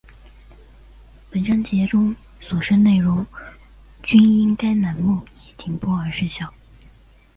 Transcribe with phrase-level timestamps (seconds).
[1.29, 3.23] 本章节中所示内容
[4.01, 6.51] 均因该栏目已停播而失效